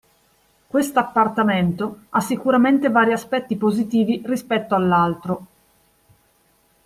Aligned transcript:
Quest'appartamento 0.65 2.05
ha 2.09 2.21
sicuramente 2.21 2.89
vari 2.89 3.11
aspetti 3.11 3.55
positivi 3.55 4.23
rispetto 4.25 4.73
all'altro 4.73 5.47